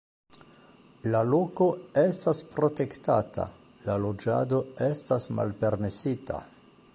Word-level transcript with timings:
La 1.15 1.19
loko 1.33 1.67
estas 2.03 2.41
protektata, 2.55 3.45
la 3.91 3.99
loĝado 4.07 4.63
estas 4.87 5.29
malpermesita. 5.41 6.43